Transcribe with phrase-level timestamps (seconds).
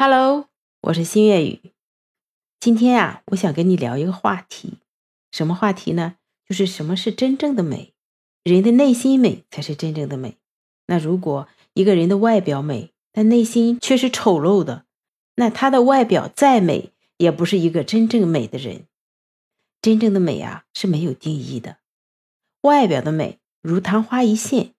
[0.00, 0.46] Hello，
[0.82, 1.72] 我是新月雨。
[2.60, 4.74] 今天呀，我想跟你聊一个话题，
[5.32, 6.14] 什么话题呢？
[6.48, 7.92] 就是什么是真正的美？
[8.44, 10.36] 人的内心美才是真正的美。
[10.86, 14.84] 那如果一个人的外表美，但内心却是丑陋的，
[15.34, 18.86] 那他的外表再美，也不是一个真正美的人。
[19.82, 21.78] 真正的美啊，是没有定义的。
[22.60, 24.74] 外表的美如昙花一现，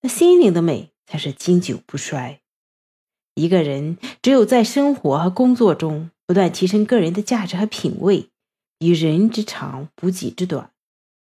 [0.00, 2.40] 那心灵的美才是经久不衰。
[3.36, 8.30] 一个人只有在生活和工作中不断提升个人的价值和品味，
[8.78, 10.70] 以人之长补己之短，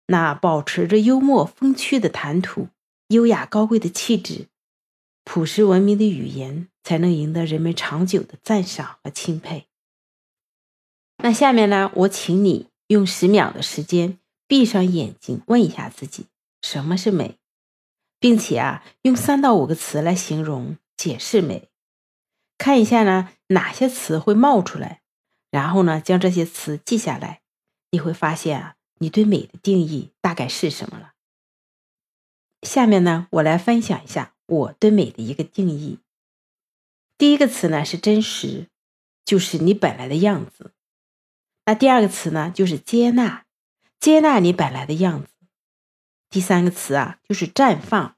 [0.06, 2.68] 那保持着幽默风趣的谈吐、
[3.08, 4.46] 优雅高贵的气质、
[5.24, 9.66] 朴实文明的语言，才能赢得人们长久的赞赏和钦佩。
[11.24, 16.26] 那下面呢，我请你用十秒的时间，闭上眼睛，问一下自己：
[16.62, 17.36] 什么是美？
[18.20, 21.68] 并且啊，用三到五个词来形容、解释美。
[22.66, 25.00] 看一下呢，哪些词会冒出来，
[25.52, 27.40] 然后呢，将这些词记下来，
[27.92, 31.12] 你会发现啊，你对美的定义大概是什么了。
[32.62, 36.00] 下面呢，我来分享一下我对美的一个定义。
[37.16, 38.66] 第一个词呢是真实，
[39.24, 40.72] 就是你本来的样子。
[41.66, 43.46] 那第二个词呢就是接纳，
[44.00, 45.28] 接纳你本来的样子。
[46.28, 48.16] 第三个词啊就是绽放，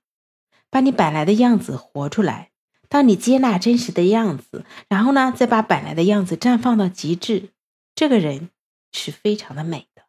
[0.70, 2.47] 把你本来的样子活出来。
[2.88, 7.50] 当你接纳真实的样子，然后呢，再把本来的样子绽放到极致，
[7.94, 8.50] 这个人
[8.92, 10.02] 是非常的美的，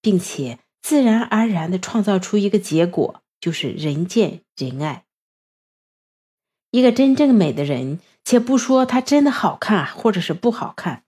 [0.00, 5.04] 并且自然而然的创造出一个结果，就是人见人爱。
[6.70, 11.04] 一个真正美的人，且不说他真的好看或者是不好看，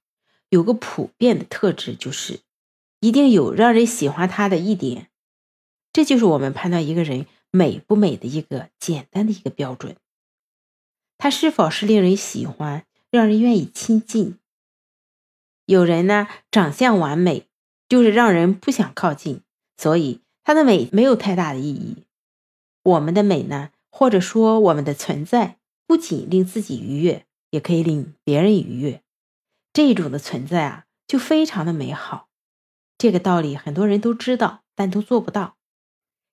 [0.48, 2.41] 有个普遍的特质就是，
[3.00, 5.10] 一定有让人喜欢他的一点，
[5.92, 9.96] 这就是我们判断一个人美不美的一个简单的一个标准。
[11.19, 14.38] 他是否是令人喜欢，让人愿意亲近？
[15.66, 17.47] 有人呢，长相完美，
[17.88, 19.43] 就是让人不想靠近，
[19.76, 22.04] 所以他的美没有太大的意义。
[22.84, 29.03] 我们的美呢，或者说我们的存在，不仅令自己愉悦，也可以令别人愉悦。
[29.72, 32.28] 这种的存在啊，就非常的美好。
[32.97, 35.56] 这个道理很多人都知道，但都做不到，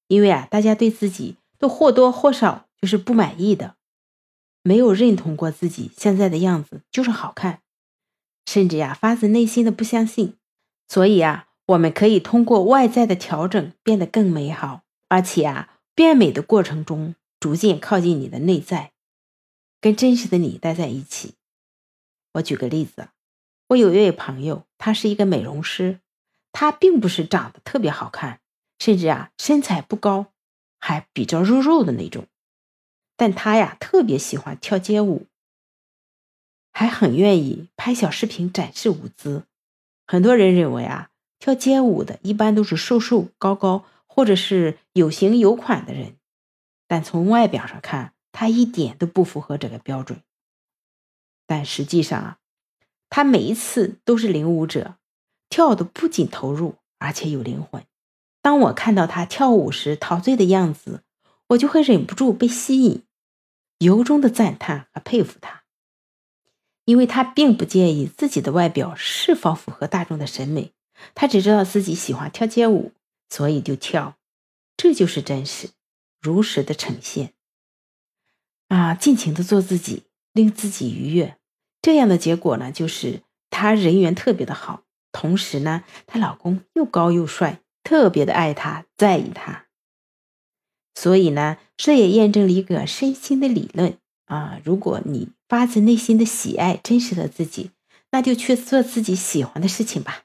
[0.08, 3.76] 因为啊，大家对自己都或多或少就是不满意的。
[4.68, 7.62] 没有认同过自己现在的样子就是好看，
[8.48, 10.38] 甚至呀发自内心的不相信。
[10.88, 18.92] 所以啊，我们可以通过外在的调整变得更美好，而且啊变美的过程中逐渐靠近你的内在，
[19.80, 21.36] 跟真实的你待在一起。
[22.34, 23.10] 我举个例子，
[23.68, 26.00] 我有一位朋友，他是一个美容师，
[26.52, 28.40] 他并不是长得特别好看，
[28.80, 30.34] 甚至啊身材不高，
[30.80, 32.26] 还比较肉肉的那种。
[33.18, 35.28] 但他呀特别喜欢跳街舞，
[36.74, 39.46] 还很愿意拍小视频展示舞姿。
[40.06, 41.10] 很多人认为啊，
[41.40, 46.18] 跳街舞的一般都是瘦瘦高高，或者是有型有款的人。
[46.88, 50.22] 但从外表上看，他一点都不符合这个标准。
[51.48, 52.38] 但实际上啊，
[53.10, 54.98] 他每一次都是领舞者，
[55.48, 57.82] 跳的不仅投入，而且有灵魂。
[58.42, 61.04] 当我看到他跳舞时陶醉的样子。
[61.50, 63.04] 我就会忍不住被吸引，
[63.80, 65.64] 由衷的赞叹和佩服他，
[66.86, 70.72] 因为他并不介意自己的外表是否符合大众的审美，
[71.14, 72.94] 他只知道自己喜欢跳街舞，
[73.30, 74.18] 所以就跳，
[74.76, 75.70] 这就是真实、
[76.20, 77.34] 如实的呈现。
[78.70, 81.38] 啊，尽情的做自己，令自己愉悦，
[81.82, 89.65] 这样的结果呢，就是她人缘特别的好，同时呢，她老公又高又帅，特别的爱她，在意她。
[90.96, 94.60] 所以呢，这也验证了一个身心的理论啊。
[94.64, 97.72] 如果你发自内心的喜爱真实的自己，
[98.12, 100.24] 那就去做自己喜欢的事情吧，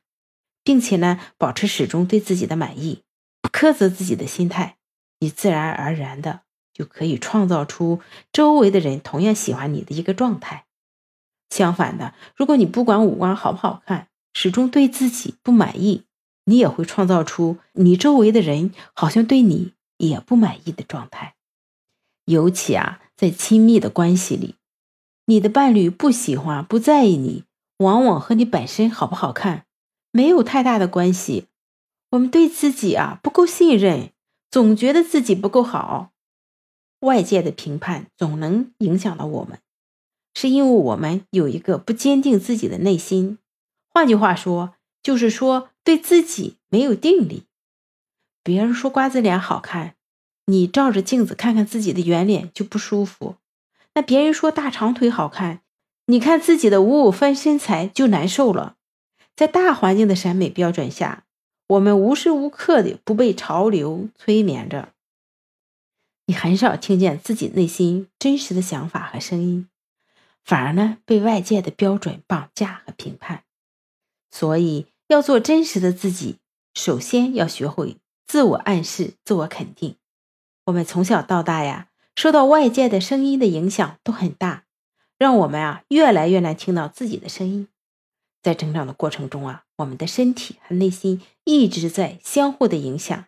[0.63, 3.03] 并且呢，保持始终对自己的满意，
[3.43, 4.77] 不苛责自己的心态，
[5.19, 6.43] 你自然而然的
[6.73, 8.01] 就可以创造出
[8.33, 10.67] 周围的人同样喜欢你的一个状态。
[11.51, 16.05] 相反的，如果你不管五官好不好看，始终对自己不满意，
[16.45, 19.73] 你也会创造出你周围的人好像对你。
[20.09, 21.35] 也不满意的状态，
[22.25, 24.57] 尤其啊，在亲密的关系里，
[25.27, 27.45] 你的伴侣不喜欢、不在意你，
[27.79, 29.67] 往往和你本身好不好看
[30.11, 31.47] 没有太大的关系。
[32.11, 34.11] 我们对自己啊不够信任，
[34.51, 36.11] 总觉得自己不够好，
[37.01, 39.61] 外界的评判总能影响到我们，
[40.35, 43.39] 是因为我们有一个不坚定自己的内心。
[43.89, 47.45] 换句话说，就是说对自己没有定力。
[48.43, 49.97] 别人说瓜子脸好看，
[50.47, 53.37] 你照着镜子看看自己的圆脸就不舒服；
[53.95, 55.61] 那别人说大长腿好看，
[56.07, 58.77] 你看自己的五五分身材就难受了。
[59.37, 61.25] 在大环境的审美标准下，
[61.69, 64.93] 我们无时无刻的不被潮流催眠着。
[66.27, 69.69] 你很少听见自己内心真实的想法和声音，
[70.45, 73.45] 反而呢被外界的标准绑架和评判。
[74.31, 76.39] 所以要做真实的自己，
[76.75, 77.97] 首先要学会
[78.31, 79.97] 自我暗示、自我肯定。
[80.67, 84.67] 我们从小到大呀，受到外界的声音的影响都很大，
[85.19, 87.67] 让我们啊越来越难听到自己的声音。
[88.41, 93.25] 在成长的过程中啊，我们的身体和内心一直在相互的影响。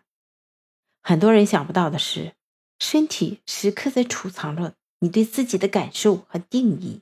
[1.01, 2.35] 很多人想不到的是。
[2.79, 7.01] 身体时刻在储藏着你对自己的感受和定义，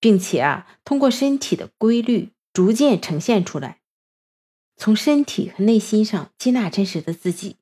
[0.00, 3.81] 并且啊，通过身体的规律逐渐呈现出来。
[4.76, 7.56] 从身体和内心上接纳真实的自己，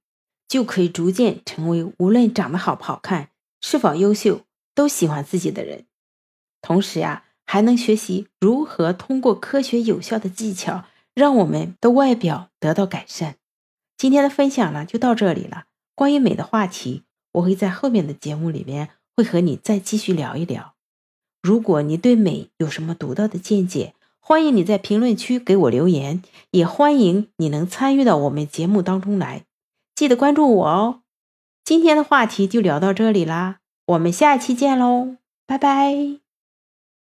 [0.49, 3.31] 就可以逐渐成为无论长得好不好看、
[3.61, 4.43] 是否优秀，
[4.75, 5.87] 都喜欢自己的人。
[6.61, 10.85] 同时呀，还能学习如何通过科学有效的技巧，
[11.15, 13.37] 让我们的外表得到改善。
[13.97, 15.65] 今天的分享呢，就到这里了。
[15.95, 17.05] 关于美的话题。
[17.35, 20.75] 我会在后面的节目里面会和你再继续聊一聊。
[21.41, 26.23] 如果你对美有什么独到的见解，欢迎你在评论区给我留言，
[26.53, 29.45] 也欢迎你能参与到我们节目当中来。
[29.95, 31.03] 记得关注我哦。
[31.65, 36.30] 今天的话题就聊到这里啦，我们下期见喽，拜拜。